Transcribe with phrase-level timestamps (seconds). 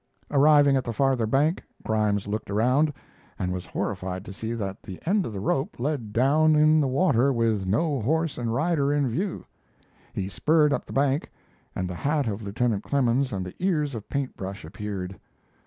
[0.31, 2.91] Arriving at the farther bank, Grimes looked around,
[3.37, 6.87] and was horrified to see that the end of the rope led down in the
[6.87, 9.45] water with no horse and rider in view.
[10.11, 11.29] He spurred up the bank,
[11.75, 15.19] and the hat of Lieutenant Clemens and the ears of Paint Brush appeared.